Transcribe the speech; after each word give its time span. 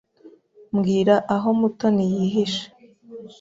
Mbwira 0.75 1.15
aho 1.35 1.49
Mutoni 1.59 2.03
yihishe. 2.13 2.65